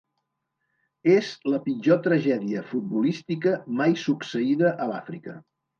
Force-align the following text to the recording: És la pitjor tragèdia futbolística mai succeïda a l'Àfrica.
És 1.15 1.29
la 1.55 1.59
pitjor 1.67 2.01
tragèdia 2.09 2.65
futbolística 2.73 3.57
mai 3.83 3.97
succeïda 4.09 4.77
a 4.87 4.91
l'Àfrica. 4.95 5.43